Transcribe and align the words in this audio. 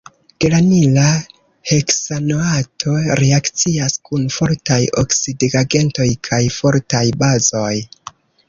Geranila 0.43 1.09
heksanoato 1.71 2.95
reakcias 3.21 3.99
kun 4.09 4.25
fortaj 4.39 4.81
oksidigagentoj 5.05 6.11
kaj 6.31 6.45
fortaj 6.61 7.05
bazoj. 7.25 7.73